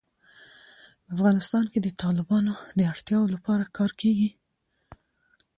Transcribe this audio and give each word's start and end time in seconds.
په 1.03 1.09
افغانستان 1.15 1.65
کې 1.71 1.79
د 1.81 1.87
تالابونو 2.01 2.53
د 2.77 2.79
اړتیاوو 2.91 3.33
لپاره 3.35 3.71
کار 3.77 3.91
کېږي. 4.01 4.29